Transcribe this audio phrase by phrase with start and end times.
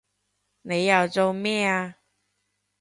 [0.03, 0.03] 你
[0.87, 1.97] 又做咩啊